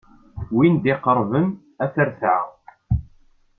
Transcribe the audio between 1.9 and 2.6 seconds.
t-retɛeɣ.